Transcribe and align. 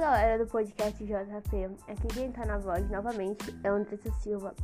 galera 0.00 0.38
do 0.38 0.50
podcast 0.50 1.04
JP, 1.04 1.76
aqui 1.86 2.06
quem 2.14 2.32
tá 2.32 2.46
na 2.46 2.56
voz 2.56 2.88
novamente 2.88 3.54
é 3.62 3.70
o 3.70 3.74
Andressa 3.74 4.10
Silva. 4.12 4.54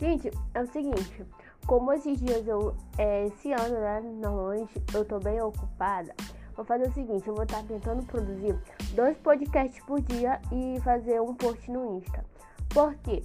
Gente, 0.00 0.32
é 0.54 0.62
o 0.62 0.66
seguinte, 0.68 1.22
como 1.66 1.92
esses 1.92 2.18
dias 2.18 2.48
eu, 2.48 2.74
é, 2.96 3.26
esse 3.26 3.52
ano, 3.52 3.78
né, 3.78 4.00
normalmente 4.00 4.82
eu 4.94 5.04
tô 5.04 5.20
bem 5.20 5.38
ocupada, 5.38 6.14
vou 6.54 6.64
fazer 6.64 6.88
o 6.88 6.92
seguinte, 6.94 7.28
eu 7.28 7.34
vou 7.34 7.44
estar 7.44 7.58
tá 7.58 7.64
tentando 7.68 8.06
produzir 8.06 8.58
dois 8.94 9.18
podcasts 9.18 9.84
por 9.84 10.00
dia 10.00 10.40
e 10.50 10.80
fazer 10.80 11.20
um 11.20 11.34
post 11.34 11.70
no 11.70 11.98
Insta. 11.98 12.24
Por 12.70 12.94
quê? 12.94 13.22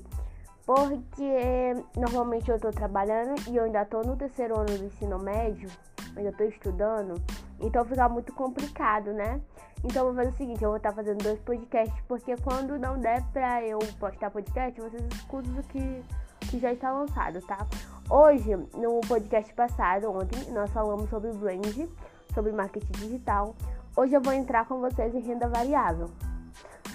Porque 0.65 1.73
normalmente 1.95 2.51
eu 2.51 2.59
tô 2.59 2.69
trabalhando 2.71 3.33
e 3.49 3.55
eu 3.55 3.63
ainda 3.63 3.85
tô 3.85 4.01
no 4.01 4.17
terceiro 4.17 4.59
ano 4.59 4.77
do 4.77 4.83
ensino 4.83 5.17
médio, 5.17 5.69
ainda 6.17 6.33
tô 6.33 6.43
estudando, 6.43 7.13
então 7.61 7.85
fica 7.85 8.09
muito 8.09 8.33
complicado, 8.33 9.13
né? 9.13 9.39
Então 9.83 10.07
eu 10.07 10.13
vou 10.13 10.15
fazer 10.15 10.29
o 10.29 10.37
seguinte, 10.37 10.63
eu 10.63 10.69
vou 10.69 10.77
estar 10.77 10.91
fazendo 10.91 11.23
dois 11.23 11.39
podcasts, 11.39 11.99
porque 12.07 12.35
quando 12.37 12.77
não 12.77 12.99
der 12.99 13.23
pra 13.33 13.63
eu 13.63 13.79
postar 13.99 14.29
podcast, 14.29 14.79
vocês 14.79 15.03
escutam 15.11 15.51
o 15.57 15.63
que, 15.63 16.03
que 16.49 16.59
já 16.59 16.71
está 16.71 16.91
lançado, 16.91 17.41
tá? 17.41 17.65
Hoje, 18.09 18.55
no 18.75 19.01
podcast 19.07 19.51
passado, 19.53 20.11
ontem, 20.11 20.51
nós 20.51 20.69
falamos 20.71 21.09
sobre 21.09 21.31
brand, 21.31 21.87
sobre 22.33 22.51
marketing 22.51 22.91
digital. 22.91 23.55
Hoje 23.95 24.13
eu 24.13 24.21
vou 24.21 24.33
entrar 24.33 24.67
com 24.67 24.79
vocês 24.79 25.15
em 25.15 25.19
renda 25.19 25.47
variável. 25.47 26.11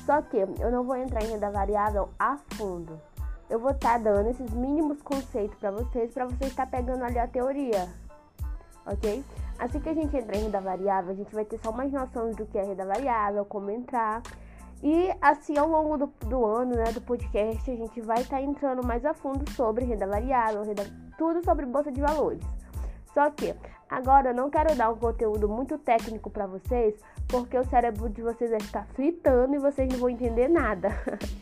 Só 0.05 0.23
que 0.23 0.37
eu 0.37 0.71
não 0.71 0.85
vou 0.85 0.95
entrar 0.95 1.25
em 1.25 1.31
renda 1.33 1.51
variável 1.51 2.09
a 2.19 2.39
fundo. 2.55 3.01
Eu 3.51 3.59
vou 3.59 3.73
estar 3.73 3.99
dando 3.99 4.31
esses 4.31 4.51
mínimos 4.53 5.03
conceitos 5.03 5.59
para 5.59 5.73
vocês, 5.73 6.13
para 6.13 6.27
vocês 6.27 6.51
estar 6.51 6.67
pegando 6.67 7.03
ali 7.05 7.19
a 7.19 7.27
teoria, 7.27 7.89
ok? 8.87 9.25
Assim 9.59 9.81
que 9.81 9.89
a 9.89 9.95
gente 9.95 10.17
entrar 10.17 10.37
em 10.37 10.43
renda 10.45 10.61
variável, 10.61 11.13
a 11.13 11.15
gente 11.15 11.35
vai 11.35 11.45
ter 11.45 11.59
só 11.59 11.73
mais 11.73 11.91
noções 11.93 12.37
do 12.37 12.47
que 12.47 12.59
é 12.59 12.63
renda 12.63 12.85
variável, 12.85 13.45
como 13.45 13.71
entrar. 13.71 14.23
E 14.83 15.11
assim, 15.21 15.57
ao 15.57 15.69
longo 15.69 15.97
do, 15.97 16.07
do 16.27 16.45
ano, 16.45 16.75
né, 16.77 16.93
do 16.93 17.01
podcast, 17.01 17.71
a 17.71 17.77
gente 17.77 18.01
vai 18.03 18.21
estar 18.21 18.37
tá 18.37 18.43
entrando 18.43 18.87
mais 18.87 19.05
a 19.05 19.15
fundo 19.15 19.49
sobre 19.53 19.85
renda 19.85 20.07
variável, 20.07 20.63
renda, 20.63 20.85
tudo 21.17 21.43
sobre 21.45 21.65
bolsa 21.65 21.91
de 21.91 22.01
valores. 22.01 22.43
Só 23.15 23.31
que 23.31 23.55
agora 23.89 24.31
eu 24.31 24.35
não 24.35 24.51
quero 24.51 24.75
dar 24.77 24.91
um 24.91 24.97
conteúdo 24.97 25.49
muito 25.49 25.79
técnico 25.79 26.29
para 26.29 26.47
vocês, 26.47 26.95
porque 27.27 27.59
o 27.59 27.65
cérebro 27.65 28.11
de 28.11 28.21
vocês 28.21 28.51
vai 28.51 28.61
estar 28.61 28.87
fritando 28.89 29.55
e 29.55 29.59
vocês 29.59 29.91
não 29.91 29.99
vão 29.99 30.11
entender 30.11 30.49
nada. 30.49 30.91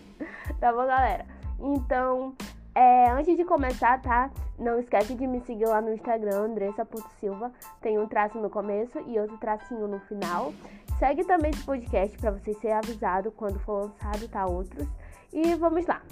tá 0.60 0.72
bom, 0.72 0.86
galera? 0.86 1.26
Então, 1.58 2.34
é, 2.74 3.08
antes 3.10 3.36
de 3.36 3.44
começar, 3.44 4.02
tá? 4.02 4.30
Não 4.58 4.80
esquece 4.80 5.14
de 5.14 5.26
me 5.26 5.40
seguir 5.40 5.66
lá 5.66 5.80
no 5.80 5.92
Instagram, 5.92 6.36
Andressa.silva. 6.36 7.52
Tem 7.80 7.98
um 7.98 8.06
traço 8.06 8.38
no 8.38 8.50
começo 8.50 8.98
e 9.06 9.18
outro 9.18 9.38
tracinho 9.38 9.86
no 9.86 10.00
final. 10.00 10.52
Segue 10.98 11.24
também 11.24 11.50
esse 11.50 11.62
podcast 11.64 12.16
para 12.18 12.32
você 12.32 12.52
ser 12.54 12.72
avisado 12.72 13.30
quando 13.32 13.60
for 13.60 13.84
lançado, 13.84 14.28
tá? 14.28 14.46
Outros. 14.46 14.88
E 15.32 15.54
vamos 15.54 15.86
lá. 15.86 16.02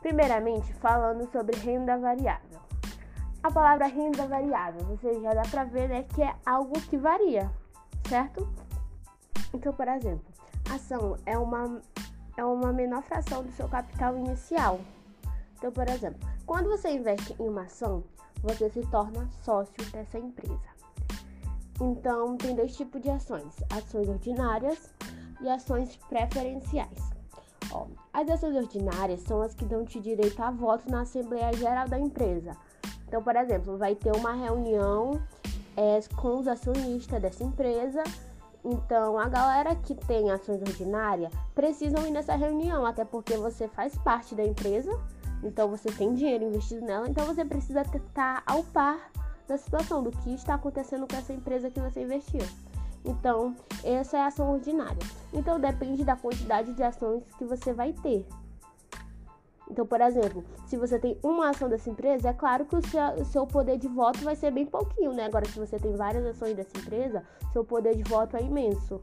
Primeiramente, 0.00 0.72
falando 0.74 1.28
sobre 1.30 1.56
renda 1.56 1.98
variável. 1.98 2.60
A 3.42 3.50
palavra 3.50 3.86
renda 3.86 4.26
variável, 4.26 4.84
você 4.84 5.20
já 5.20 5.34
dá 5.34 5.42
pra 5.42 5.64
ver, 5.64 5.88
né, 5.88 6.04
que 6.14 6.22
é 6.22 6.32
algo 6.46 6.80
que 6.82 6.96
varia, 6.96 7.50
certo? 8.08 8.48
Então, 9.52 9.72
por 9.72 9.88
exemplo, 9.88 10.24
ação 10.72 11.16
é 11.26 11.36
uma, 11.36 11.80
é 12.36 12.44
uma 12.44 12.72
menor 12.72 13.02
fração 13.02 13.42
do 13.42 13.50
seu 13.50 13.68
capital 13.68 14.16
inicial. 14.16 14.78
Então, 15.62 15.70
por 15.70 15.88
exemplo, 15.88 16.28
quando 16.44 16.68
você 16.68 16.90
investe 16.90 17.36
em 17.38 17.48
uma 17.48 17.62
ação, 17.62 18.02
você 18.42 18.68
se 18.68 18.84
torna 18.88 19.30
sócio 19.44 19.72
dessa 19.92 20.18
empresa. 20.18 20.58
Então, 21.80 22.36
tem 22.36 22.56
dois 22.56 22.76
tipos 22.76 23.00
de 23.00 23.08
ações: 23.08 23.54
ações 23.70 24.08
ordinárias 24.08 24.92
e 25.40 25.48
ações 25.48 25.94
preferenciais. 26.08 26.98
Ó, 27.70 27.86
as 28.12 28.28
ações 28.28 28.56
ordinárias 28.56 29.20
são 29.20 29.40
as 29.40 29.54
que 29.54 29.64
dão-te 29.64 30.00
direito 30.00 30.42
a 30.42 30.50
voto 30.50 30.90
na 30.90 31.02
Assembleia 31.02 31.52
Geral 31.52 31.88
da 31.88 31.96
empresa. 31.96 32.56
Então, 33.06 33.22
por 33.22 33.36
exemplo, 33.36 33.78
vai 33.78 33.94
ter 33.94 34.10
uma 34.16 34.32
reunião 34.32 35.22
é, 35.76 36.00
com 36.16 36.40
os 36.40 36.48
acionistas 36.48 37.22
dessa 37.22 37.44
empresa. 37.44 38.02
Então, 38.64 39.16
a 39.16 39.28
galera 39.28 39.76
que 39.76 39.94
tem 39.94 40.28
ações 40.32 40.60
ordinárias 40.60 41.32
precisam 41.54 42.04
ir 42.04 42.10
nessa 42.10 42.34
reunião, 42.34 42.84
até 42.84 43.04
porque 43.04 43.36
você 43.36 43.68
faz 43.68 43.96
parte 43.98 44.34
da 44.34 44.44
empresa 44.44 44.90
então 45.42 45.68
você 45.68 45.90
tem 45.90 46.14
dinheiro 46.14 46.44
investido 46.44 46.84
nela, 46.84 47.08
então 47.08 47.26
você 47.26 47.44
precisa 47.44 47.82
estar 47.82 48.42
ao 48.46 48.62
par 48.62 49.10
da 49.48 49.58
situação, 49.58 50.02
do 50.02 50.10
que 50.10 50.34
está 50.34 50.54
acontecendo 50.54 51.06
com 51.06 51.16
essa 51.16 51.32
empresa 51.32 51.70
que 51.70 51.80
você 51.80 52.02
investiu. 52.02 52.40
Então, 53.04 53.56
essa 53.82 54.16
é 54.16 54.20
a 54.20 54.26
ação 54.26 54.52
ordinária. 54.52 55.02
Então, 55.32 55.58
depende 55.58 56.04
da 56.04 56.16
quantidade 56.16 56.72
de 56.72 56.82
ações 56.82 57.24
que 57.36 57.44
você 57.44 57.72
vai 57.72 57.92
ter. 57.92 58.24
Então, 59.68 59.86
por 59.86 60.00
exemplo, 60.00 60.44
se 60.66 60.76
você 60.76 60.98
tem 60.98 61.18
uma 61.22 61.50
ação 61.50 61.68
dessa 61.68 61.90
empresa, 61.90 62.28
é 62.28 62.32
claro 62.32 62.64
que 62.64 62.76
o 62.76 62.86
seu, 62.86 63.02
o 63.14 63.24
seu, 63.24 63.46
poder 63.46 63.78
de 63.78 63.88
voto 63.88 64.20
vai 64.20 64.36
ser 64.36 64.50
bem 64.50 64.66
pouquinho, 64.66 65.12
né? 65.12 65.24
Agora, 65.24 65.46
se 65.46 65.58
você 65.58 65.78
tem 65.78 65.96
várias 65.96 66.24
ações 66.26 66.54
dessa 66.54 66.76
empresa, 66.78 67.24
seu 67.52 67.64
poder 67.64 67.96
de 67.96 68.02
voto 68.02 68.36
é 68.36 68.42
imenso. 68.42 69.00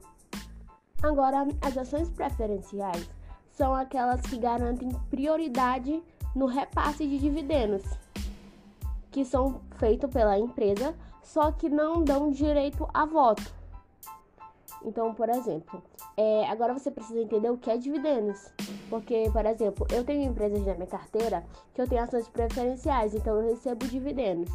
Agora, 1.01 1.47
as 1.61 1.77
ações 1.77 2.09
preferenciais 2.09 3.09
são 3.51 3.73
aquelas 3.73 4.21
que 4.21 4.37
garantem 4.37 4.89
prioridade 5.09 6.03
no 6.35 6.45
repasse 6.45 7.07
de 7.07 7.17
dividendos, 7.17 7.83
que 9.11 9.25
são 9.25 9.61
feitos 9.77 10.09
pela 10.11 10.37
empresa, 10.37 10.95
só 11.23 11.51
que 11.51 11.69
não 11.69 12.03
dão 12.03 12.31
direito 12.31 12.87
a 12.93 13.05
voto. 13.05 13.59
Então, 14.83 15.13
por 15.13 15.29
exemplo, 15.29 15.81
é, 16.15 16.47
agora 16.49 16.73
você 16.73 16.89
precisa 16.89 17.21
entender 17.21 17.49
o 17.49 17.57
que 17.57 17.69
é 17.69 17.77
dividendos. 17.77 18.51
Porque, 18.89 19.29
por 19.31 19.45
exemplo, 19.45 19.85
eu 19.91 20.03
tenho 20.03 20.29
empresas 20.29 20.65
na 20.65 20.73
minha 20.73 20.87
carteira 20.87 21.45
que 21.73 21.81
eu 21.81 21.87
tenho 21.87 22.01
ações 22.01 22.27
preferenciais, 22.27 23.13
então 23.13 23.35
eu 23.37 23.49
recebo 23.49 23.85
dividendos. 23.87 24.51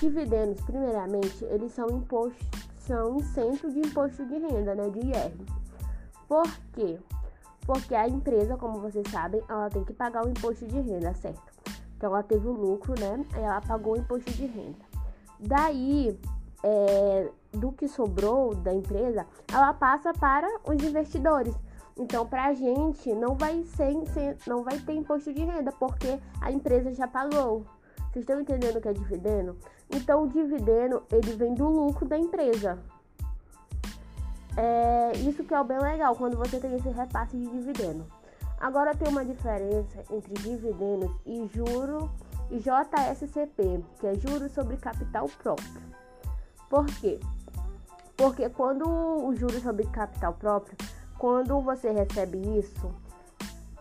Dividendos, 0.00 0.60
primeiramente, 0.62 1.44
eles 1.44 1.72
são 1.72 1.88
imposto, 1.90 2.38
são 2.78 3.18
isento 3.18 3.70
de 3.70 3.80
imposto 3.80 4.24
de 4.26 4.38
renda, 4.38 4.74
né, 4.74 4.88
de 4.88 5.00
IR. 5.00 5.32
Por 6.26 6.48
quê? 6.72 6.98
Porque 7.70 7.94
a 7.94 8.08
empresa, 8.08 8.56
como 8.56 8.80
vocês 8.80 9.06
sabem, 9.12 9.40
ela 9.48 9.70
tem 9.70 9.84
que 9.84 9.92
pagar 9.92 10.26
o 10.26 10.28
imposto 10.28 10.66
de 10.66 10.80
renda, 10.80 11.14
certo? 11.14 11.40
Então 11.96 12.10
ela 12.10 12.20
teve 12.20 12.48
o 12.48 12.50
lucro, 12.50 12.98
né? 12.98 13.24
Ela 13.32 13.60
pagou 13.60 13.92
o 13.92 13.96
imposto 13.96 14.28
de 14.32 14.44
renda. 14.44 14.84
Daí, 15.38 16.18
é, 16.64 17.30
do 17.52 17.70
que 17.70 17.86
sobrou 17.86 18.56
da 18.56 18.74
empresa, 18.74 19.24
ela 19.52 19.72
passa 19.72 20.12
para 20.12 20.48
os 20.64 20.82
investidores. 20.82 21.54
Então, 21.96 22.26
para 22.26 22.46
a 22.46 22.54
gente 22.54 23.14
não 23.14 23.36
vai 23.36 23.62
ser, 23.62 24.36
não 24.48 24.64
vai 24.64 24.76
ter 24.80 24.94
imposto 24.94 25.32
de 25.32 25.44
renda 25.44 25.70
porque 25.70 26.18
a 26.40 26.50
empresa 26.50 26.92
já 26.92 27.06
pagou. 27.06 27.64
Vocês 28.10 28.24
estão 28.24 28.40
entendendo 28.40 28.78
o 28.78 28.80
que 28.80 28.88
é 28.88 28.92
dividendo? 28.92 29.56
Então, 29.88 30.24
o 30.24 30.28
dividendo 30.28 31.04
ele 31.12 31.36
vem 31.36 31.54
do 31.54 31.68
lucro 31.68 32.04
da 32.04 32.18
empresa. 32.18 32.80
É, 34.56 35.12
isso 35.18 35.44
que 35.44 35.54
é 35.54 35.60
o 35.60 35.64
bem 35.64 35.78
legal 35.78 36.14
quando 36.16 36.36
você 36.36 36.58
tem 36.58 36.74
esse 36.74 36.88
repasse 36.88 37.36
de 37.36 37.46
dividendo. 37.46 38.04
Agora 38.60 38.94
tem 38.94 39.08
uma 39.08 39.24
diferença 39.24 40.04
entre 40.10 40.34
dividendos 40.34 41.10
e 41.24 41.48
juro 41.54 42.10
e 42.50 42.58
JSCP, 42.58 43.82
que 43.98 44.06
é 44.06 44.14
juros 44.14 44.52
sobre 44.52 44.76
capital 44.76 45.28
próprio. 45.42 45.82
Por 46.68 46.86
quê? 46.86 47.18
Porque 48.16 48.48
quando 48.50 48.86
o 48.86 49.34
juros 49.34 49.62
sobre 49.62 49.86
capital 49.86 50.34
próprio, 50.34 50.76
quando 51.16 51.58
você 51.60 51.90
recebe 51.90 52.38
isso, 52.58 52.92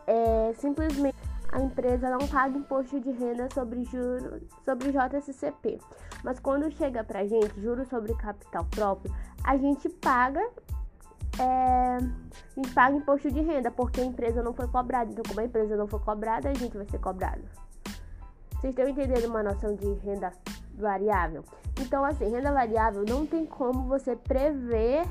é 0.08 0.54
simplesmente 0.58 1.18
a 1.52 1.60
empresa 1.60 2.10
não 2.10 2.28
paga 2.28 2.58
imposto 2.58 3.00
de 3.00 3.12
renda 3.12 3.50
sobre 3.54 3.84
juros 3.84 4.44
sobre 4.64 4.92
JSCP. 4.92 5.80
Mas 6.24 6.40
quando 6.40 6.72
chega 6.72 7.04
pra 7.04 7.26
gente 7.26 7.60
juros 7.60 7.88
sobre 7.88 8.14
capital 8.16 8.66
próprio, 8.66 9.14
a 9.44 9.58
gente 9.58 9.90
paga 9.90 10.42
é, 11.40 11.98
a 11.98 12.62
gente 12.62 12.74
paga 12.74 12.96
imposto 12.96 13.32
de 13.32 13.42
renda 13.42 13.72
porque 13.72 14.02
a 14.02 14.06
empresa 14.06 14.44
não 14.44 14.54
foi 14.54 14.68
cobrada. 14.68 15.12
Então, 15.12 15.24
como 15.28 15.40
a 15.40 15.46
empresa 15.46 15.78
não 15.78 15.88
foi 15.88 16.00
cobrada, 16.00 16.50
a 16.50 16.54
gente 16.54 16.76
vai 16.76 16.86
ser 16.86 17.00
cobrado. 17.00 17.44
Vocês 18.52 18.72
estão 18.72 18.90
entendendo 18.90 19.26
uma 19.26 19.42
noção 19.42 19.74
de 19.74 19.94
renda 20.06 20.34
variável? 20.78 21.46
Então, 21.80 22.04
assim, 22.04 22.30
renda 22.30 22.52
variável 22.52 23.06
não 23.08 23.26
tem 23.26 23.46
como 23.46 23.88
você 23.88 24.16
prever 24.16 25.06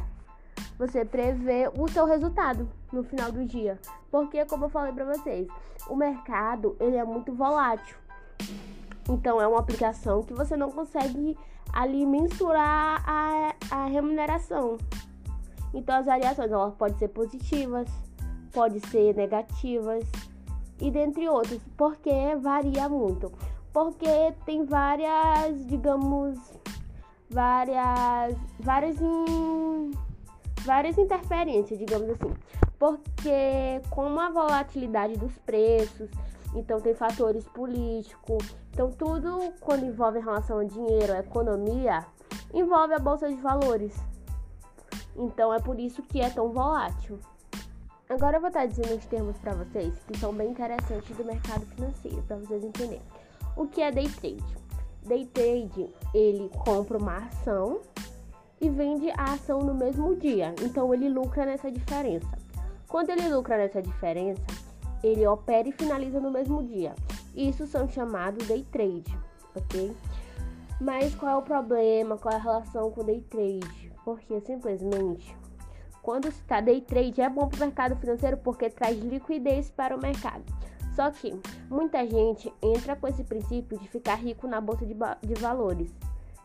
você 0.78 1.04
prever 1.04 1.72
o 1.76 1.88
seu 1.88 2.06
resultado 2.06 2.68
no 2.92 3.02
final 3.02 3.32
do 3.32 3.44
dia. 3.44 3.78
Porque, 4.10 4.44
como 4.44 4.66
eu 4.66 4.68
falei 4.68 4.92
para 4.92 5.04
vocês, 5.04 5.48
o 5.88 5.96
mercado 5.96 6.76
ele 6.78 6.96
é 6.96 7.04
muito 7.04 7.32
volátil. 7.32 7.96
Então, 9.08 9.40
é 9.40 9.48
uma 9.48 9.58
aplicação 9.58 10.22
que 10.22 10.32
você 10.32 10.56
não 10.56 10.70
consegue 10.70 11.36
ali 11.72 12.06
mensurar 12.06 13.02
a, 13.06 13.54
a 13.70 13.86
remuneração. 13.86 14.78
Então, 15.74 15.96
as 15.96 16.06
variações 16.06 16.50
elas 16.50 16.74
podem 16.74 16.98
ser 16.98 17.08
positivas, 17.08 17.88
podem 18.52 18.80
ser 18.80 19.14
negativas 19.14 20.04
e 20.80 20.90
dentre 20.90 21.28
outros, 21.28 21.60
porque 21.76 22.36
varia 22.40 22.88
muito. 22.88 23.32
Porque 23.72 24.32
tem 24.46 24.64
várias, 24.64 25.66
digamos, 25.66 26.38
várias 27.30 28.36
várias 28.58 29.00
in, 29.00 29.92
várias 30.64 30.96
interferências, 30.96 31.78
digamos 31.78 32.10
assim. 32.10 32.32
Porque 32.78 33.80
com 33.90 34.18
a 34.18 34.30
volatilidade 34.30 35.16
dos 35.16 35.36
preços, 35.38 36.08
então 36.54 36.80
tem 36.80 36.94
fatores 36.94 37.44
políticos, 37.48 38.56
então 38.78 38.92
tudo 38.92 39.52
quando 39.58 39.84
envolve 39.84 40.20
relação 40.20 40.60
a 40.60 40.64
dinheiro, 40.64 41.12
a 41.12 41.18
economia, 41.18 42.06
envolve 42.54 42.94
a 42.94 42.98
bolsa 43.00 43.28
de 43.28 43.34
valores. 43.34 43.92
Então 45.16 45.52
é 45.52 45.58
por 45.58 45.80
isso 45.80 46.00
que 46.00 46.20
é 46.20 46.30
tão 46.30 46.52
volátil. 46.52 47.18
Agora 48.08 48.36
eu 48.36 48.40
vou 48.40 48.46
estar 48.46 48.66
dizendo 48.66 48.96
os 48.96 49.04
termos 49.06 49.36
para 49.38 49.52
vocês 49.52 49.92
que 50.06 50.16
são 50.16 50.32
bem 50.32 50.50
interessantes 50.50 51.16
do 51.16 51.24
mercado 51.24 51.66
financeiro, 51.66 52.22
para 52.22 52.36
vocês 52.36 52.62
entenderem. 52.62 53.02
O 53.56 53.66
que 53.66 53.82
é 53.82 53.90
day 53.90 54.08
trade? 54.08 54.56
Day 55.04 55.26
trade, 55.26 55.92
ele 56.14 56.48
compra 56.64 56.98
uma 56.98 57.16
ação 57.16 57.80
e 58.60 58.70
vende 58.70 59.10
a 59.10 59.32
ação 59.32 59.58
no 59.58 59.74
mesmo 59.74 60.14
dia. 60.14 60.54
Então 60.62 60.94
ele 60.94 61.08
lucra 61.08 61.44
nessa 61.44 61.68
diferença. 61.68 62.30
Quando 62.86 63.10
ele 63.10 63.28
lucra 63.28 63.56
nessa 63.56 63.82
diferença, 63.82 64.46
ele 65.02 65.26
opera 65.26 65.68
e 65.68 65.72
finaliza 65.72 66.20
no 66.20 66.30
mesmo 66.30 66.62
dia. 66.62 66.94
Isso 67.34 67.66
são 67.66 67.88
chamados 67.88 68.46
day 68.46 68.64
trade, 68.70 69.16
ok? 69.54 69.94
Mas 70.80 71.14
qual 71.14 71.32
é 71.32 71.36
o 71.36 71.42
problema? 71.42 72.16
Qual 72.16 72.32
é 72.32 72.36
a 72.36 72.40
relação 72.40 72.90
com 72.90 73.04
day 73.04 73.20
trade? 73.22 73.92
Porque 74.04 74.40
simplesmente 74.40 75.36
quando 76.08 76.32
se 76.32 76.40
está 76.40 76.58
day 76.62 76.80
trade 76.80 77.20
é 77.20 77.28
bom 77.28 77.46
para 77.46 77.56
o 77.56 77.60
mercado 77.60 77.94
financeiro 77.96 78.38
porque 78.38 78.70
traz 78.70 78.98
liquidez 78.98 79.70
para 79.70 79.94
o 79.94 80.00
mercado. 80.00 80.42
Só 80.96 81.10
que 81.10 81.38
muita 81.68 82.04
gente 82.06 82.50
entra 82.62 82.96
com 82.96 83.06
esse 83.06 83.22
princípio 83.22 83.78
de 83.78 83.86
ficar 83.88 84.14
rico 84.14 84.48
na 84.48 84.58
bolsa 84.58 84.86
de, 84.86 84.94
de 84.94 85.34
valores, 85.34 85.94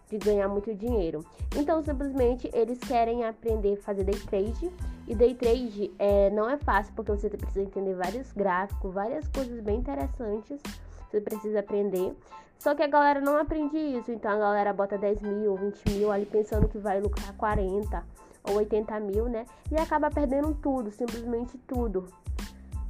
de 0.09 0.17
ganhar 0.17 0.47
muito 0.47 0.73
dinheiro. 0.73 1.25
Então 1.55 1.81
simplesmente 1.83 2.49
eles 2.53 2.79
querem 2.79 3.25
aprender 3.25 3.73
a 3.73 3.77
fazer 3.77 4.03
day 4.03 4.19
trade 4.19 4.71
e 5.07 5.15
day 5.15 5.33
trade 5.33 5.91
é, 5.99 6.29
não 6.29 6.49
é 6.49 6.57
fácil 6.57 6.93
porque 6.95 7.11
você 7.11 7.29
precisa 7.29 7.61
entender 7.61 7.95
vários 7.95 8.31
gráficos, 8.31 8.93
várias 8.93 9.27
coisas 9.27 9.59
bem 9.61 9.79
interessantes. 9.79 10.61
Você 11.09 11.21
precisa 11.21 11.59
aprender. 11.59 12.15
Só 12.57 12.73
que 12.73 12.81
a 12.81 12.87
galera 12.87 13.19
não 13.19 13.37
aprende 13.37 13.77
isso. 13.77 14.11
Então 14.11 14.31
a 14.31 14.37
galera 14.37 14.73
bota 14.73 14.97
10 14.97 15.21
mil, 15.21 15.55
20 15.55 15.89
mil 15.89 16.11
ali 16.11 16.25
pensando 16.25 16.67
que 16.67 16.77
vai 16.77 16.99
lucrar 17.01 17.33
40 17.35 18.03
ou 18.45 18.55
80 18.55 18.99
mil, 19.01 19.25
né? 19.27 19.45
E 19.69 19.75
acaba 19.75 20.09
perdendo 20.09 20.53
tudo, 20.55 20.91
simplesmente 20.91 21.57
tudo. 21.67 22.07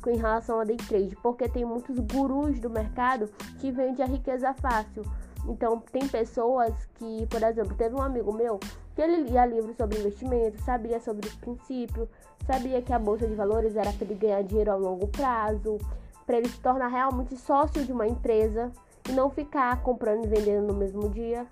Em 0.05 0.17
relação 0.17 0.59
a 0.59 0.63
day 0.63 0.77
trade, 0.77 1.15
porque 1.23 1.47
tem 1.47 1.65
muitos 1.65 1.97
gurus 1.97 2.59
do 2.59 2.69
mercado 2.69 3.29
que 3.59 3.71
vendem 3.71 4.05
a 4.05 4.07
riqueza 4.07 4.53
fácil. 4.53 5.03
Então, 5.47 5.79
tem 5.91 6.07
pessoas 6.07 6.73
que, 6.95 7.27
por 7.27 7.43
exemplo, 7.43 7.75
teve 7.75 7.95
um 7.95 8.01
amigo 8.01 8.31
meu 8.33 8.59
que 8.95 9.01
ele 9.01 9.23
lia 9.23 9.45
livros 9.45 9.75
sobre 9.75 9.99
investimento, 9.99 10.61
sabia 10.61 10.99
sobre 10.99 11.27
os 11.27 11.35
princípios, 11.35 12.07
sabia 12.45 12.81
que 12.81 12.93
a 12.93 12.99
bolsa 12.99 13.27
de 13.27 13.33
valores 13.33 13.75
era 13.75 13.91
para 13.91 14.05
ele 14.05 14.15
ganhar 14.15 14.43
dinheiro 14.43 14.71
a 14.71 14.75
longo 14.75 15.07
prazo, 15.07 15.77
para 16.25 16.37
ele 16.37 16.47
se 16.47 16.59
tornar 16.59 16.87
realmente 16.87 17.35
sócio 17.35 17.83
de 17.83 17.91
uma 17.91 18.07
empresa 18.07 18.71
e 19.09 19.11
não 19.11 19.29
ficar 19.29 19.81
comprando 19.81 20.25
e 20.25 20.27
vendendo 20.27 20.67
no 20.67 20.73
mesmo 20.73 21.09
dia. 21.09 21.45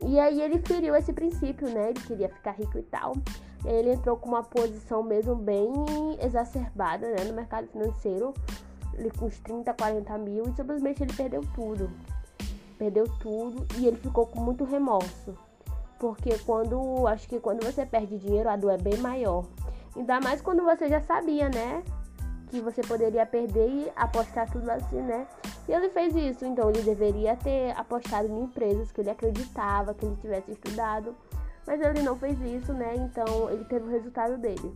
E 0.00 0.18
aí 0.18 0.40
ele 0.40 0.58
feriu 0.58 0.94
esse 0.96 1.12
princípio, 1.12 1.68
né? 1.68 1.90
Ele 1.90 2.00
queria 2.00 2.28
ficar 2.28 2.52
rico 2.52 2.78
e 2.78 2.82
tal. 2.82 3.12
Ele 3.64 3.92
entrou 3.92 4.16
com 4.16 4.28
uma 4.28 4.42
posição 4.42 5.02
mesmo 5.02 5.36
bem 5.36 5.72
exacerbada, 6.20 7.08
né? 7.08 7.24
No 7.24 7.34
mercado 7.34 7.68
financeiro, 7.68 8.32
ele 8.94 9.10
com 9.10 9.26
uns 9.26 9.38
30, 9.40 9.72
40 9.74 10.18
mil 10.18 10.44
e 10.48 10.52
simplesmente 10.54 11.02
ele 11.02 11.12
perdeu 11.12 11.42
tudo 11.54 11.88
perdeu 12.82 13.06
tudo 13.20 13.64
e 13.78 13.86
ele 13.86 13.96
ficou 13.96 14.26
com 14.26 14.40
muito 14.40 14.64
remorso. 14.64 15.36
Porque 16.00 16.36
quando, 16.40 17.06
acho 17.06 17.28
que 17.28 17.38
quando 17.38 17.64
você 17.64 17.86
perde 17.86 18.18
dinheiro, 18.18 18.48
a 18.48 18.56
dor 18.56 18.72
é 18.72 18.76
bem 18.76 18.96
maior. 18.96 19.44
Ainda 19.94 20.20
mais 20.20 20.40
quando 20.40 20.64
você 20.64 20.88
já 20.88 21.00
sabia, 21.00 21.48
né? 21.48 21.84
Que 22.50 22.60
você 22.60 22.82
poderia 22.82 23.24
perder 23.24 23.68
e 23.68 23.92
apostar 23.94 24.50
tudo 24.50 24.68
assim, 24.68 25.00
né? 25.00 25.28
E 25.68 25.72
ele 25.72 25.90
fez 25.90 26.16
isso, 26.16 26.44
então 26.44 26.70
ele 26.70 26.82
deveria 26.82 27.36
ter 27.36 27.70
apostado 27.78 28.26
em 28.26 28.42
empresas 28.42 28.90
que 28.90 29.00
ele 29.00 29.10
acreditava, 29.10 29.94
que 29.94 30.04
ele 30.04 30.16
tivesse 30.16 30.50
estudado. 30.50 31.14
Mas 31.64 31.80
ele 31.80 32.02
não 32.02 32.16
fez 32.16 32.40
isso, 32.40 32.72
né? 32.72 32.96
Então 32.96 33.48
ele 33.48 33.64
teve 33.66 33.86
o 33.86 33.90
resultado 33.90 34.36
dele. 34.38 34.74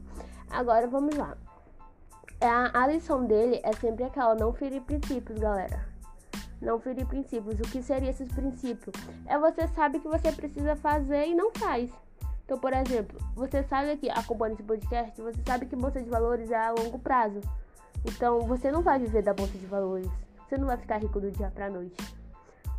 Agora 0.48 0.86
vamos 0.86 1.16
lá. 1.16 1.36
A, 2.40 2.84
a 2.84 2.86
lição 2.86 3.24
dele 3.24 3.60
é 3.64 3.72
sempre 3.72 4.04
aquela, 4.04 4.36
não 4.36 4.52
ferir 4.52 4.80
princípios, 4.82 5.40
galera 5.40 5.95
não 6.60 6.78
ferir 6.78 7.06
princípios. 7.06 7.58
O 7.60 7.62
que 7.62 7.82
seria 7.82 8.10
esses 8.10 8.30
princípios? 8.32 8.94
É 9.26 9.38
você 9.38 9.66
sabe 9.68 10.00
que 10.00 10.08
você 10.08 10.32
precisa 10.32 10.76
fazer 10.76 11.26
e 11.26 11.34
não 11.34 11.50
faz. 11.52 11.90
Então, 12.44 12.58
por 12.58 12.72
exemplo, 12.72 13.18
você 13.34 13.62
sabe 13.64 13.90
aqui, 13.90 14.08
acompanhando 14.08 14.54
esse 14.54 14.62
podcast, 14.62 15.20
você 15.20 15.40
sabe 15.44 15.66
que 15.66 15.74
bolsa 15.74 16.00
de 16.00 16.08
valores 16.08 16.50
é 16.50 16.56
a 16.56 16.70
longo 16.70 16.98
prazo. 16.98 17.40
Então, 18.04 18.40
você 18.42 18.70
não 18.70 18.82
vai 18.82 19.00
viver 19.00 19.22
da 19.22 19.34
bolsa 19.34 19.58
de 19.58 19.66
valores. 19.66 20.08
Você 20.48 20.56
não 20.56 20.68
vai 20.68 20.76
ficar 20.76 20.98
rico 20.98 21.20
do 21.20 21.30
dia 21.30 21.50
para 21.52 21.68
noite. 21.68 21.96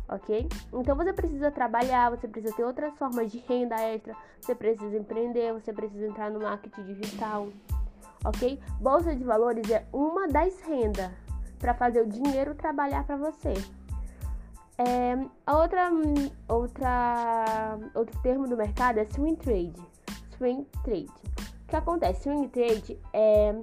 Ok? 0.08 0.48
Então, 0.72 0.96
você 0.96 1.12
precisa 1.12 1.50
trabalhar, 1.50 2.08
você 2.08 2.26
precisa 2.26 2.54
ter 2.56 2.64
outras 2.64 2.94
formas 2.94 3.30
de 3.30 3.40
renda 3.40 3.76
extra, 3.76 4.16
você 4.40 4.54
precisa 4.54 4.96
empreender, 4.96 5.52
você 5.52 5.70
precisa 5.70 6.06
entrar 6.06 6.30
no 6.30 6.40
marketing 6.40 6.84
digital. 6.84 7.48
Ok? 8.24 8.58
Bolsa 8.80 9.14
de 9.14 9.22
valores 9.22 9.70
é 9.70 9.86
uma 9.92 10.26
das 10.28 10.58
rendas 10.62 11.10
para 11.58 11.74
fazer 11.74 12.02
o 12.02 12.06
dinheiro 12.06 12.54
trabalhar 12.54 13.04
para 13.04 13.16
você. 13.16 13.54
É, 14.78 15.16
outra, 15.50 15.90
outra, 16.48 17.78
outro 17.94 18.20
termo 18.22 18.46
do 18.46 18.56
mercado 18.56 18.98
é 18.98 19.04
swing 19.06 19.36
trade. 19.36 19.74
Swing 20.36 20.66
trade. 20.84 21.10
O 21.64 21.68
que 21.68 21.76
acontece? 21.76 22.22
Swing 22.22 22.48
trade 22.48 22.98
é, 23.12 23.54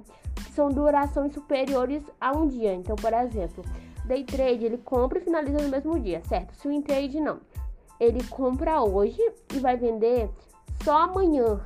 são 0.52 0.68
durações 0.68 1.32
superiores 1.32 2.04
a 2.20 2.32
um 2.32 2.46
dia. 2.46 2.74
Então, 2.74 2.96
por 2.96 3.12
exemplo, 3.14 3.64
day 4.04 4.24
trade 4.24 4.66
ele 4.66 4.78
compra 4.78 5.18
e 5.18 5.22
finaliza 5.22 5.58
no 5.58 5.68
mesmo 5.68 5.98
dia, 5.98 6.22
certo? 6.24 6.54
Swing 6.56 6.82
trade 6.82 7.18
não. 7.20 7.40
Ele 7.98 8.22
compra 8.24 8.82
hoje 8.82 9.20
e 9.54 9.58
vai 9.58 9.76
vender 9.76 10.30
só 10.84 11.02
amanhã 11.02 11.60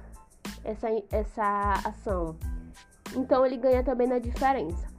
essa, 0.65 0.89
essa 1.11 1.73
ação. 1.85 2.37
Então 3.17 3.45
ele 3.45 3.57
ganha 3.57 3.83
também 3.83 4.07
na 4.07 4.19
diferença. 4.19 4.90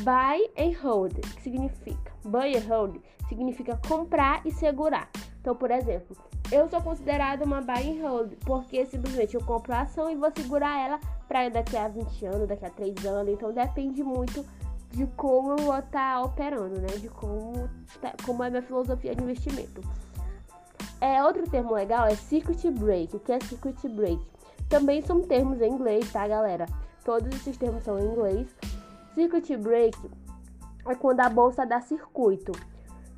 Buy 0.00 0.50
and 0.58 0.76
hold, 0.82 1.14
que 1.20 1.42
significa 1.42 2.12
buy 2.26 2.54
and 2.56 2.68
hold, 2.68 3.00
significa 3.28 3.80
comprar 3.88 4.44
e 4.44 4.50
segurar. 4.50 5.08
Então, 5.40 5.54
por 5.54 5.70
exemplo, 5.70 6.16
eu 6.50 6.68
sou 6.68 6.80
considerada 6.82 7.44
uma 7.44 7.60
buy 7.60 7.90
and 7.90 8.02
hold 8.02 8.32
porque 8.44 8.84
simplesmente 8.86 9.34
eu 9.34 9.44
compro 9.44 9.72
a 9.72 9.82
ação 9.82 10.10
e 10.10 10.16
vou 10.16 10.30
segurar 10.36 10.78
ela 10.78 11.00
para 11.26 11.48
daqui 11.48 11.76
a 11.76 11.88
20 11.88 12.26
anos, 12.26 12.48
daqui 12.48 12.64
a 12.64 12.70
3 12.70 13.06
anos. 13.06 13.32
Então, 13.32 13.52
depende 13.52 14.02
muito 14.02 14.44
de 14.90 15.06
como 15.16 15.52
eu 15.52 15.56
vou 15.58 15.78
estar 15.78 16.16
tá 16.16 16.22
operando, 16.22 16.80
né? 16.80 16.88
De 16.98 17.08
como, 17.08 17.68
tá, 18.00 18.12
como 18.24 18.42
é 18.42 18.50
minha 18.50 18.62
filosofia 18.62 19.14
de 19.14 19.22
investimento. 19.22 19.80
É, 21.00 21.22
outro 21.22 21.48
termo 21.48 21.74
legal 21.74 22.06
é 22.06 22.14
circuit 22.14 22.70
break. 22.70 23.14
O 23.16 23.20
que 23.20 23.32
é 23.32 23.40
circuit 23.40 23.88
break? 23.88 24.20
Também 24.68 25.02
são 25.02 25.20
termos 25.20 25.60
em 25.60 25.70
inglês, 25.70 26.10
tá, 26.10 26.26
galera? 26.26 26.66
Todos 27.04 27.28
esses 27.36 27.56
termos 27.56 27.84
são 27.84 27.98
em 27.98 28.04
inglês. 28.04 28.48
Circuit 29.16 29.56
break 29.56 29.96
é 30.86 30.94
quando 30.94 31.20
a 31.20 31.30
bolsa 31.30 31.64
dá 31.64 31.80
circuito. 31.80 32.52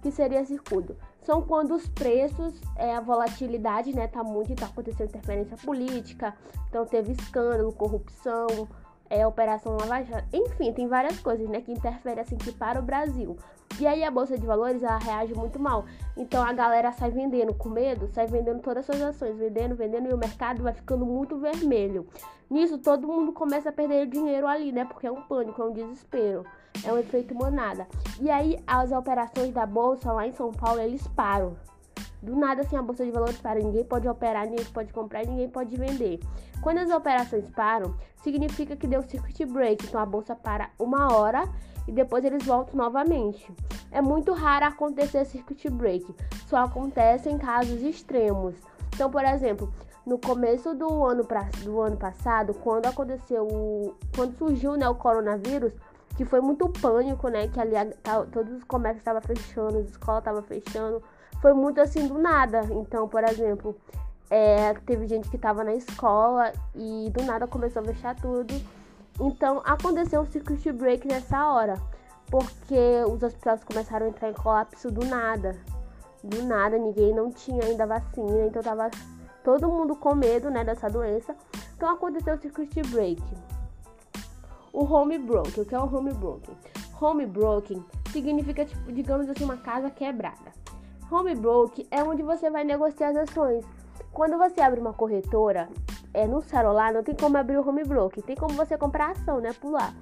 Que 0.00 0.12
seria 0.12 0.44
circuito? 0.44 0.96
São 1.22 1.42
quando 1.42 1.74
os 1.74 1.88
preços, 1.88 2.54
é, 2.76 2.94
a 2.94 3.00
volatilidade, 3.00 3.92
né, 3.92 4.06
tá 4.06 4.22
muito, 4.22 4.54
tá 4.54 4.66
acontecendo 4.66 5.08
interferência 5.08 5.56
política, 5.56 6.36
então 6.68 6.86
teve 6.86 7.10
escândalo, 7.14 7.72
corrupção, 7.72 8.46
é, 9.10 9.26
operação 9.26 9.76
Lava 9.76 10.04
Jato, 10.04 10.28
enfim, 10.32 10.72
tem 10.72 10.86
várias 10.86 11.18
coisas, 11.18 11.48
né, 11.48 11.60
que 11.60 11.72
interferem 11.72 12.22
assim 12.22 12.36
que 12.36 12.52
para 12.52 12.78
o 12.78 12.82
Brasil. 12.82 13.36
E 13.80 13.86
aí 13.86 14.02
a 14.02 14.10
bolsa 14.10 14.36
de 14.36 14.44
valores 14.44 14.82
ela 14.82 14.98
reage 14.98 15.34
muito 15.34 15.58
mal. 15.58 15.84
Então 16.16 16.42
a 16.42 16.52
galera 16.52 16.90
sai 16.92 17.10
vendendo 17.10 17.54
com 17.54 17.68
medo, 17.68 18.08
sai 18.08 18.26
vendendo 18.26 18.60
todas 18.60 18.78
as 18.78 18.86
suas 18.86 19.10
ações, 19.10 19.36
vendendo, 19.36 19.76
vendendo 19.76 20.08
e 20.08 20.12
o 20.12 20.18
mercado 20.18 20.62
vai 20.62 20.72
ficando 20.72 21.06
muito 21.06 21.36
vermelho. 21.36 22.06
Nisso 22.50 22.78
todo 22.78 23.06
mundo 23.06 23.32
começa 23.32 23.68
a 23.68 23.72
perder 23.72 24.06
dinheiro 24.06 24.46
ali, 24.46 24.72
né? 24.72 24.84
Porque 24.84 25.06
é 25.06 25.12
um 25.12 25.22
pânico, 25.22 25.62
é 25.62 25.64
um 25.64 25.72
desespero, 25.72 26.44
é 26.82 26.92
um 26.92 26.98
efeito 26.98 27.34
manada. 27.34 27.86
E 28.20 28.30
aí 28.30 28.58
as 28.66 28.90
operações 28.90 29.52
da 29.52 29.66
bolsa 29.66 30.12
lá 30.12 30.26
em 30.26 30.32
São 30.32 30.52
Paulo 30.52 30.80
eles 30.80 31.06
param. 31.08 31.56
Do 32.22 32.34
nada, 32.36 32.62
assim, 32.62 32.76
a 32.76 32.82
bolsa 32.82 33.04
de 33.04 33.10
valores 33.10 33.38
para. 33.38 33.60
Ninguém 33.60 33.84
pode 33.84 34.08
operar, 34.08 34.48
ninguém 34.48 34.64
pode 34.66 34.92
comprar, 34.92 35.24
ninguém 35.24 35.48
pode 35.48 35.76
vender. 35.76 36.20
Quando 36.60 36.78
as 36.78 36.90
operações 36.90 37.48
param, 37.50 37.94
significa 38.22 38.76
que 38.76 38.86
deu 38.86 39.02
circuit 39.02 39.44
break. 39.46 39.86
Então 39.86 40.00
a 40.00 40.06
bolsa 40.06 40.34
para 40.34 40.70
uma 40.78 41.14
hora 41.14 41.48
e 41.86 41.92
depois 41.92 42.24
eles 42.24 42.44
voltam 42.44 42.76
novamente. 42.76 43.50
É 43.90 44.02
muito 44.02 44.32
raro 44.32 44.66
acontecer 44.66 45.24
circuit 45.24 45.70
break. 45.70 46.14
Só 46.46 46.58
acontece 46.58 47.30
em 47.30 47.38
casos 47.38 47.80
extremos. 47.82 48.54
Então, 48.94 49.10
por 49.10 49.24
exemplo, 49.24 49.72
no 50.04 50.18
começo 50.18 50.74
do 50.74 51.04
ano, 51.04 51.24
pra, 51.24 51.48
do 51.62 51.80
ano 51.80 51.96
passado, 51.96 52.54
quando 52.54 52.86
aconteceu, 52.86 53.46
o, 53.46 53.94
quando 54.14 54.36
surgiu 54.36 54.76
né, 54.76 54.88
o 54.88 54.94
coronavírus, 54.94 55.72
que 56.18 56.24
foi 56.24 56.40
muito 56.40 56.68
pânico, 56.68 57.28
né? 57.28 57.46
Que 57.46 57.60
ali 57.60 57.94
tá, 58.02 58.26
todos 58.26 58.52
os 58.52 58.64
comércios 58.64 59.00
estavam 59.00 59.22
fechando, 59.22 59.78
as 59.78 59.88
escolas 59.88 60.18
estavam 60.18 60.42
fechando 60.42 61.00
foi 61.40 61.52
muito 61.52 61.80
assim 61.80 62.06
do 62.08 62.18
nada. 62.18 62.62
Então, 62.70 63.08
por 63.08 63.22
exemplo, 63.22 63.76
é, 64.28 64.74
teve 64.84 65.06
gente 65.06 65.28
que 65.28 65.36
estava 65.36 65.64
na 65.64 65.74
escola 65.74 66.52
e 66.74 67.08
do 67.10 67.22
nada 67.22 67.46
começou 67.46 67.82
a 67.82 67.84
fechar 67.84 68.14
tudo. 68.16 68.52
Então 69.20 69.62
aconteceu 69.64 70.20
um 70.20 70.26
circuit 70.26 70.72
break 70.72 71.06
nessa 71.06 71.52
hora, 71.52 71.74
porque 72.28 73.04
os 73.08 73.22
hospitais 73.22 73.64
começaram 73.64 74.06
a 74.06 74.08
entrar 74.08 74.30
em 74.30 74.34
colapso 74.34 74.90
do 74.90 75.04
nada. 75.04 75.56
Do 76.22 76.42
nada, 76.42 76.76
ninguém 76.76 77.14
não 77.14 77.30
tinha 77.30 77.64
ainda 77.64 77.86
vacina, 77.86 78.46
então 78.46 78.60
tava 78.60 78.90
todo 79.44 79.68
mundo 79.68 79.94
com 79.94 80.14
medo, 80.14 80.50
né, 80.50 80.64
dessa 80.64 80.88
doença. 80.88 81.34
Então 81.76 81.88
aconteceu 81.90 82.34
o 82.34 82.40
circuit 82.40 82.82
break. 82.90 83.22
O 84.72 84.84
home 84.84 85.18
broken, 85.18 85.62
o 85.62 85.66
que 85.66 85.74
é 85.74 85.78
o 85.78 85.94
home 85.94 86.12
broken? 86.12 86.54
Home 87.00 87.26
broken 87.26 87.84
significa, 88.12 88.64
tipo, 88.64 88.92
digamos 88.92 89.28
assim, 89.28 89.44
uma 89.44 89.56
casa 89.56 89.90
quebrada. 89.90 90.52
Home 91.10 91.34
broke 91.34 91.86
é 91.90 92.02
onde 92.02 92.22
você 92.22 92.50
vai 92.50 92.64
negociar 92.64 93.10
as 93.10 93.16
ações. 93.16 93.64
Quando 94.12 94.36
você 94.36 94.60
abre 94.60 94.80
uma 94.80 94.92
corretora, 94.92 95.68
é 96.12 96.26
no 96.26 96.42
celular 96.42 96.92
não 96.92 97.02
tem 97.02 97.14
como 97.14 97.36
abrir 97.38 97.56
o 97.56 97.66
home 97.66 97.84
broke, 97.84 98.20
tem 98.22 98.36
como 98.36 98.54
você 98.54 98.76
comprar 98.76 99.12
ação, 99.12 99.40
né, 99.40 99.52
pular. 99.52 99.94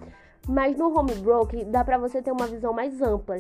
Mas 0.48 0.76
no 0.76 0.96
home 0.96 1.14
broke 1.16 1.64
dá 1.64 1.84
para 1.84 1.98
você 1.98 2.22
ter 2.22 2.32
uma 2.32 2.46
visão 2.46 2.72
mais 2.72 3.00
ampla, 3.02 3.36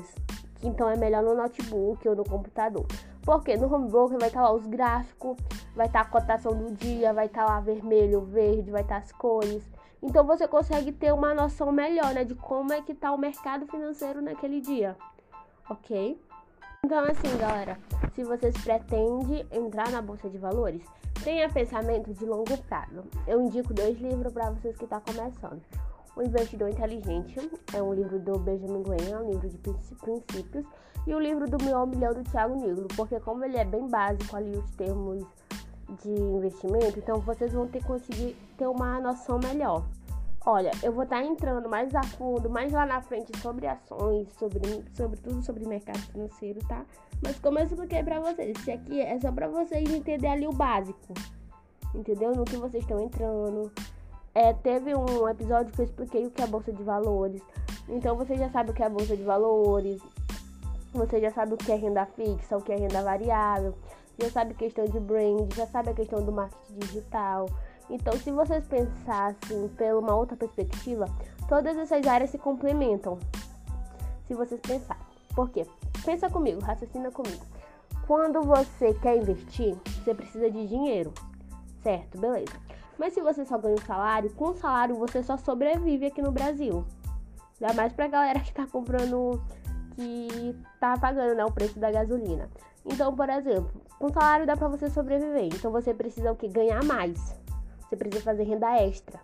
que 0.56 0.66
então 0.66 0.88
é 0.88 0.96
melhor 0.96 1.22
no 1.22 1.34
notebook 1.34 2.08
ou 2.08 2.14
no 2.14 2.24
computador. 2.24 2.86
Porque 3.22 3.56
no 3.56 3.72
home 3.72 3.88
broker 3.88 4.18
vai 4.18 4.28
estar 4.28 4.42
lá 4.42 4.52
os 4.52 4.66
gráficos, 4.66 5.36
vai 5.74 5.86
estar 5.86 6.00
a 6.00 6.04
cotação 6.04 6.52
do 6.52 6.72
dia, 6.72 7.12
vai 7.12 7.26
estar 7.26 7.44
lá 7.44 7.58
vermelho, 7.60 8.20
verde, 8.20 8.70
vai 8.70 8.82
estar 8.82 8.98
as 8.98 9.10
cores. 9.12 9.62
Então 10.06 10.24
você 10.24 10.46
consegue 10.46 10.92
ter 10.92 11.12
uma 11.12 11.34
noção 11.34 11.72
melhor, 11.72 12.14
né, 12.14 12.24
de 12.24 12.36
como 12.36 12.72
é 12.72 12.80
que 12.80 12.94
tá 12.94 13.10
o 13.10 13.18
mercado 13.18 13.66
financeiro 13.66 14.22
naquele 14.22 14.60
dia. 14.60 14.96
OK? 15.68 16.22
Então 16.84 17.00
assim, 17.00 17.36
galera, 17.36 17.76
se 18.14 18.22
vocês 18.22 18.56
pretendem 18.62 19.44
entrar 19.50 19.90
na 19.90 20.00
bolsa 20.00 20.30
de 20.30 20.38
valores, 20.38 20.80
tenha 21.24 21.48
pensamento 21.48 22.14
de 22.14 22.24
longo 22.24 22.56
prazo. 22.68 23.02
Eu 23.26 23.40
indico 23.40 23.74
dois 23.74 24.00
livros 24.00 24.32
para 24.32 24.50
vocês 24.50 24.76
que 24.76 24.84
estão 24.84 25.00
tá 25.00 25.12
começando. 25.12 25.60
O 26.14 26.22
Investidor 26.22 26.68
Inteligente 26.68 27.50
é 27.74 27.82
um 27.82 27.92
livro 27.92 28.20
do 28.20 28.38
Benjamin 28.38 28.84
Graham, 28.84 29.10
é 29.10 29.22
um 29.24 29.30
livro 29.32 29.48
de 29.48 29.58
princípios, 29.58 30.64
e 31.04 31.14
o 31.14 31.18
livro 31.18 31.50
do 31.50 31.62
Meu 31.64 31.84
Milhão 31.84 32.14
do 32.14 32.22
Thiago 32.22 32.54
Negro, 32.54 32.86
porque 32.96 33.18
como 33.18 33.44
ele 33.44 33.56
é 33.56 33.64
bem 33.64 33.88
básico 33.88 34.36
ali 34.36 34.56
os 34.56 34.70
termos 34.76 35.26
de 36.02 36.10
investimento, 36.10 36.98
então 36.98 37.20
vocês 37.20 37.52
vão 37.52 37.66
ter 37.68 37.80
que 37.80 37.86
conseguir 37.86 38.36
ter 38.56 38.66
uma 38.66 39.00
noção 39.00 39.38
melhor. 39.38 39.84
Olha, 40.48 40.70
eu 40.80 40.92
vou 40.92 41.02
estar 41.02 41.16
tá 41.16 41.24
entrando 41.24 41.68
mais 41.68 41.92
a 41.92 42.02
fundo, 42.04 42.48
mais 42.48 42.72
lá 42.72 42.86
na 42.86 43.00
frente 43.00 43.36
sobre 43.40 43.66
ações, 43.66 44.28
sobre, 44.38 44.60
sobre 44.94 45.18
tudo 45.18 45.42
sobre 45.42 45.66
mercado 45.66 45.98
financeiro, 45.98 46.60
tá? 46.68 46.84
Mas 47.20 47.36
como 47.40 47.58
eu 47.58 47.64
expliquei 47.64 48.02
pra 48.04 48.20
vocês, 48.20 48.56
isso 48.56 48.70
aqui 48.70 49.00
é 49.00 49.18
só 49.18 49.32
pra 49.32 49.48
vocês 49.48 49.90
entenderem 49.90 50.30
ali 50.30 50.46
o 50.46 50.52
básico. 50.52 51.14
Entendeu? 51.92 52.32
No 52.32 52.44
que 52.44 52.56
vocês 52.56 52.84
estão 52.84 53.00
entrando. 53.00 53.72
É, 54.34 54.52
teve 54.52 54.94
um 54.94 55.28
episódio 55.28 55.72
que 55.72 55.80
eu 55.80 55.84
expliquei 55.84 56.26
o 56.26 56.30
que 56.30 56.42
é 56.42 56.46
Bolsa 56.46 56.72
de 56.72 56.82
Valores. 56.82 57.42
Então 57.88 58.16
você 58.16 58.36
já 58.36 58.48
sabe 58.50 58.70
o 58.70 58.74
que 58.74 58.84
é 58.84 58.88
Bolsa 58.88 59.16
de 59.16 59.24
Valores. 59.24 60.00
Você 60.92 61.20
já 61.20 61.32
sabe 61.32 61.54
o 61.54 61.56
que 61.56 61.72
é 61.72 61.74
renda 61.74 62.06
fixa, 62.06 62.56
o 62.56 62.62
que 62.62 62.70
é 62.70 62.76
renda 62.76 63.02
variável. 63.02 63.74
Já 64.18 64.30
sabe 64.30 64.54
questão 64.54 64.84
de 64.84 64.98
brand, 64.98 65.52
já 65.54 65.66
sabe 65.66 65.90
a 65.90 65.94
questão 65.94 66.22
do 66.24 66.32
marketing 66.32 66.78
digital 66.78 67.46
então, 67.88 68.12
se 68.14 68.30
vocês 68.32 68.66
pensassem 68.66 69.68
por 69.68 69.98
uma 69.98 70.14
outra 70.14 70.36
perspectiva, 70.36 71.06
todas 71.48 71.76
essas 71.76 72.04
áreas 72.06 72.30
se 72.30 72.38
complementam. 72.38 73.18
Se 74.26 74.34
vocês 74.34 74.60
pensarem. 74.60 75.04
Por 75.34 75.50
quê? 75.50 75.66
Pensa 76.04 76.28
comigo, 76.28 76.60
raciocina 76.60 77.10
comigo. 77.10 77.44
Quando 78.06 78.42
você 78.42 78.94
quer 78.94 79.18
investir, 79.18 79.76
você 80.02 80.14
precisa 80.14 80.50
de 80.50 80.66
dinheiro. 80.66 81.12
Certo, 81.82 82.18
beleza. 82.18 82.52
Mas 82.98 83.12
se 83.12 83.20
você 83.20 83.44
só 83.44 83.58
ganha 83.58 83.74
um 83.74 83.86
salário, 83.86 84.30
com 84.30 84.46
o 84.46 84.54
salário 84.54 84.96
você 84.96 85.22
só 85.22 85.36
sobrevive 85.36 86.06
aqui 86.06 86.22
no 86.22 86.32
Brasil. 86.32 86.84
Ainda 87.60 87.74
mais 87.74 87.92
pra 87.92 88.08
galera 88.08 88.40
que 88.40 88.52
tá 88.52 88.66
comprando, 88.66 89.40
que 89.94 90.56
tá 90.80 90.96
pagando 90.98 91.34
né, 91.34 91.44
o 91.44 91.52
preço 91.52 91.78
da 91.78 91.90
gasolina. 91.90 92.48
Então, 92.86 93.14
por 93.14 93.28
exemplo, 93.28 93.70
com 93.98 94.08
salário 94.08 94.46
dá 94.46 94.56
pra 94.56 94.68
você 94.68 94.88
sobreviver. 94.88 95.46
Então 95.46 95.70
você 95.70 95.92
precisa 95.92 96.32
o 96.32 96.36
que? 96.36 96.48
Ganhar 96.48 96.82
mais 96.84 97.36
você 97.88 97.96
precisa 97.96 98.24
fazer 98.24 98.42
renda 98.44 98.76
extra. 98.80 99.20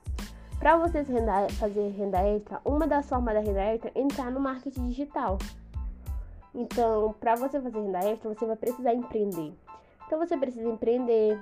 Para 0.58 0.76
você 0.76 1.02
renda, 1.02 1.48
fazer 1.58 1.88
renda 1.90 2.18
extra, 2.20 2.60
uma 2.64 2.86
das 2.86 3.08
formas 3.08 3.34
da 3.34 3.40
renda 3.40 3.60
extra 3.60 3.90
é 3.94 4.00
entrar 4.00 4.30
no 4.30 4.38
marketing 4.38 4.88
digital. 4.88 5.38
Então, 6.54 7.14
para 7.18 7.34
você 7.34 7.60
fazer 7.60 7.80
renda 7.80 7.98
extra, 7.98 8.32
você 8.32 8.46
vai 8.46 8.56
precisar 8.56 8.94
empreender. 8.94 9.52
Então, 10.06 10.18
você 10.18 10.36
precisa 10.36 10.68
empreender, 10.68 11.40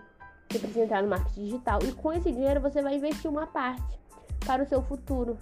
você 0.48 0.58
precisa 0.58 0.84
entrar 0.84 1.02
no 1.02 1.08
marketing 1.08 1.44
digital 1.44 1.80
e 1.82 1.92
com 1.92 2.12
esse 2.12 2.32
dinheiro 2.32 2.60
você 2.60 2.80
vai 2.80 2.96
investir 2.96 3.30
uma 3.30 3.46
parte 3.46 4.00
para 4.46 4.62
o 4.62 4.66
seu 4.66 4.80
futuro, 4.82 5.36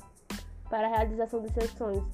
para 0.69 0.89
a 0.89 0.91
realização 0.91 1.41
dos 1.41 1.53
seus 1.53 1.71
sonhos. 1.73 2.05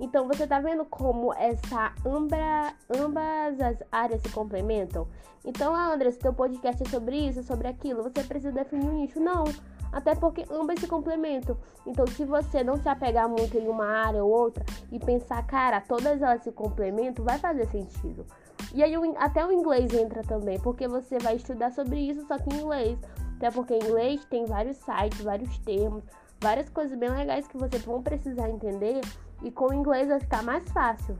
Então 0.00 0.26
você 0.26 0.46
tá 0.46 0.58
vendo 0.58 0.84
como 0.86 1.34
essa 1.34 1.92
ambra, 2.06 2.72
ambas 2.98 3.60
as 3.60 3.82
áreas 3.92 4.22
se 4.22 4.30
complementam? 4.30 5.06
Então, 5.44 5.74
ah, 5.74 5.92
André, 5.92 6.10
se 6.10 6.18
teu 6.18 6.32
podcast 6.32 6.82
é 6.82 6.88
sobre 6.88 7.16
isso, 7.28 7.42
sobre 7.42 7.68
aquilo, 7.68 8.02
você 8.02 8.24
precisa 8.24 8.50
definir 8.50 8.86
um 8.86 8.92
nicho? 8.94 9.20
Não. 9.20 9.44
Até 9.92 10.14
porque 10.14 10.44
ambas 10.50 10.80
se 10.80 10.86
complementam. 10.86 11.56
Então, 11.86 12.06
se 12.06 12.24
você 12.24 12.62
não 12.62 12.76
se 12.76 12.88
apegar 12.88 13.28
muito 13.28 13.58
em 13.58 13.68
uma 13.68 13.86
área 13.86 14.24
ou 14.24 14.30
outra 14.30 14.64
e 14.90 14.98
pensar, 14.98 15.44
cara, 15.46 15.80
todas 15.80 16.22
elas 16.22 16.42
se 16.42 16.52
complementam, 16.52 17.24
vai 17.24 17.38
fazer 17.38 17.66
sentido. 17.66 18.24
E 18.72 18.82
aí 18.82 18.94
até 19.18 19.44
o 19.44 19.52
inglês 19.52 19.92
entra 19.92 20.22
também, 20.22 20.58
porque 20.60 20.86
você 20.86 21.18
vai 21.18 21.36
estudar 21.36 21.72
sobre 21.72 21.98
isso 21.98 22.26
só 22.26 22.38
que 22.38 22.54
em 22.54 22.60
inglês. 22.60 22.98
Até 23.36 23.50
porque 23.50 23.74
em 23.74 23.82
inglês 23.82 24.24
tem 24.26 24.44
vários 24.44 24.76
sites, 24.76 25.22
vários 25.22 25.58
termos, 25.58 26.04
várias 26.40 26.68
coisas 26.70 26.98
bem 26.98 27.10
legais 27.10 27.46
que 27.46 27.58
você 27.58 27.78
vão 27.78 28.02
precisar 28.02 28.48
entender 28.48 29.00
e 29.42 29.50
com 29.50 29.66
o 29.66 29.74
inglês 29.74 30.08
vai 30.08 30.18
ficar 30.18 30.42
mais 30.42 30.64
fácil, 30.70 31.16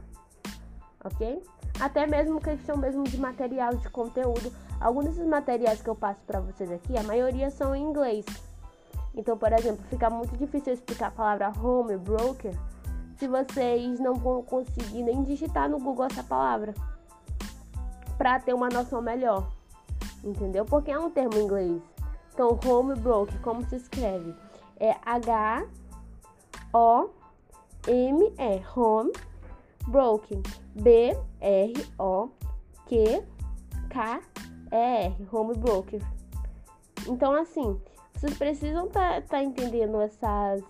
ok? 1.03 1.41
Até 1.79 2.05
mesmo 2.07 2.39
questão 2.41 2.75
mesmo 2.77 3.03
de 3.03 3.17
material 3.17 3.75
de 3.75 3.89
conteúdo. 3.89 4.51
Alguns 4.79 5.05
desses 5.05 5.25
materiais 5.25 5.81
que 5.81 5.89
eu 5.89 5.95
passo 5.95 6.19
para 6.25 6.39
vocês 6.39 6.71
aqui, 6.71 6.97
a 6.97 7.03
maioria 7.03 7.49
são 7.49 7.75
em 7.75 7.83
inglês. 7.83 8.25
Então, 9.15 9.37
por 9.37 9.51
exemplo, 9.53 9.83
fica 9.89 10.09
muito 10.09 10.35
difícil 10.37 10.73
explicar 10.73 11.07
a 11.07 11.11
palavra 11.11 11.51
home 11.59 11.97
broker 11.97 12.53
se 13.17 13.27
vocês 13.27 13.99
não 13.99 14.15
vão 14.15 14.41
conseguir 14.41 15.03
nem 15.03 15.23
digitar 15.23 15.69
no 15.69 15.79
Google 15.79 16.05
essa 16.05 16.23
palavra 16.23 16.73
para 18.17 18.39
ter 18.39 18.53
uma 18.53 18.69
noção 18.69 19.01
melhor, 19.01 19.47
entendeu? 20.23 20.65
Porque 20.65 20.91
é 20.91 20.97
um 20.97 21.09
termo 21.09 21.35
em 21.35 21.43
inglês. 21.43 21.81
Então, 22.33 22.59
home 22.65 22.95
broker, 22.95 23.39
como 23.41 23.67
se 23.67 23.75
escreve? 23.75 24.33
É 24.81 24.95
H 25.05 25.63
O 26.73 27.09
M 27.87 28.33
é 28.39 28.59
home, 28.75 29.13
broken, 29.87 30.41
B 30.73 31.15
R 31.39 31.73
O 31.99 32.29
Q 32.87 33.23
K 33.91 34.21
E 34.71 34.75
R, 35.05 35.15
home 35.31 35.55
broken. 35.55 35.99
Então 37.07 37.31
assim, 37.35 37.79
vocês 38.15 38.35
precisam 38.35 38.87
estar 38.87 39.21
tá, 39.21 39.27
tá 39.27 39.43
entendendo 39.43 40.01
essas, 40.01 40.63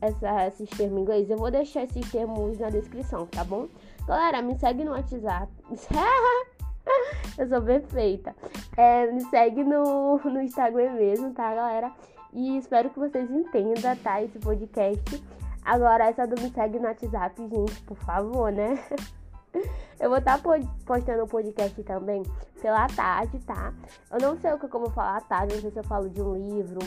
essa, 0.00 0.46
esses 0.46 0.70
termos 0.70 0.98
em 0.98 1.02
inglês. 1.02 1.28
Eu 1.28 1.36
vou 1.36 1.50
deixar 1.50 1.82
esses 1.82 2.08
termos 2.12 2.60
na 2.60 2.70
descrição, 2.70 3.26
tá 3.26 3.42
bom? 3.42 3.66
Galera, 4.06 4.42
me 4.42 4.56
segue 4.56 4.84
no 4.84 4.92
WhatsApp. 4.92 5.52
Eu 7.36 7.48
sou 7.48 7.60
perfeita. 7.62 8.34
É, 8.76 9.10
me 9.10 9.20
segue 9.22 9.64
no, 9.64 10.18
no 10.18 10.40
Instagram 10.40 10.92
mesmo, 10.92 11.32
tá, 11.32 11.54
galera? 11.54 11.92
E 12.32 12.56
espero 12.58 12.90
que 12.90 12.98
vocês 12.98 13.30
entendam, 13.30 13.96
tá? 13.96 14.22
Esse 14.22 14.38
podcast. 14.38 15.22
Agora, 15.64 16.08
essa 16.08 16.26
do 16.26 16.40
me 16.40 16.50
segue 16.50 16.78
no 16.78 16.86
WhatsApp, 16.86 17.40
gente, 17.48 17.82
por 17.82 17.96
favor, 17.98 18.52
né? 18.52 18.78
Eu 20.00 20.10
vou 20.10 20.18
estar 20.18 20.38
tá 20.38 20.58
postando 20.84 21.22
o 21.22 21.28
podcast 21.28 21.80
também 21.84 22.22
pela 22.60 22.86
tarde, 22.88 23.38
tá? 23.40 23.72
Eu 24.10 24.18
não 24.20 24.36
sei 24.36 24.52
o 24.52 24.58
que 24.58 24.66
eu 24.66 24.80
vou 24.80 24.90
falar 24.90 25.18
à 25.18 25.20
tarde, 25.20 25.54
não 25.54 25.62
sei 25.62 25.70
se 25.70 25.78
eu 25.78 25.84
falo 25.84 26.10
de 26.10 26.20
um 26.20 26.34
livro 26.34 26.80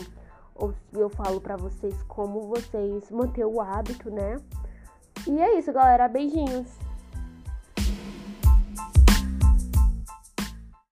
ou 0.54 0.72
se 0.72 1.00
eu 1.00 1.08
falo 1.08 1.40
pra 1.40 1.56
vocês 1.56 2.02
como 2.02 2.42
vocês 2.42 3.10
manter 3.10 3.46
o 3.46 3.60
hábito, 3.60 4.10
né? 4.10 4.36
E 5.26 5.40
é 5.40 5.58
isso, 5.58 5.72
galera. 5.72 6.06
Beijinhos. 6.08 6.87